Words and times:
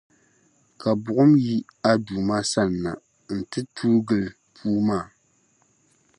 Ka 0.79 0.89
Buɣim 1.03 1.31
yi 1.45 1.55
a 1.89 1.91
Duuma 2.05 2.37
sani 2.51 2.77
na 2.85 2.91
n-ti 3.37 3.59
tuui 3.75 3.97
gili 4.07 4.27
li 4.29 4.33
puu 4.55 4.79
maa. 4.87 5.05